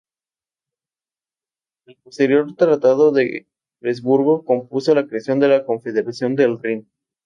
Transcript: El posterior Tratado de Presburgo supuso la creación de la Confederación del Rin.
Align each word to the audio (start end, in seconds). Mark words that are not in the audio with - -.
El 1.85 1.95
posterior 1.97 2.55
Tratado 2.55 3.11
de 3.11 3.45
Presburgo 3.79 4.43
supuso 4.47 4.95
la 4.95 5.05
creación 5.05 5.39
de 5.39 5.49
la 5.49 5.63
Confederación 5.63 6.35
del 6.35 6.57
Rin. 6.59 6.89